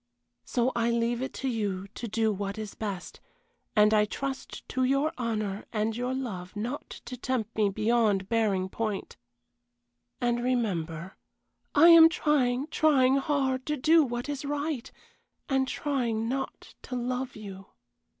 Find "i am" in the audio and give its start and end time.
11.75-12.09